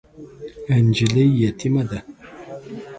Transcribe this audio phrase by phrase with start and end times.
[0.85, 1.99] نجلۍ یتیمه ده.